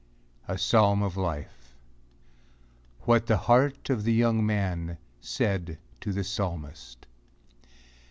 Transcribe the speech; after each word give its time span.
A 0.47 0.57
PSALM 0.57 1.03
OF 1.03 1.15
LIFE. 1.15 1.75
■WHAT 3.05 3.27
THE 3.27 3.37
HEART 3.37 3.91
OF 3.91 4.03
THE 4.03 4.13
YOUNG 4.13 4.43
MAN 4.43 4.97
SAID 5.21 5.77
TO 5.99 6.11
THE 6.11 6.23
PSALMIST. 6.23 7.05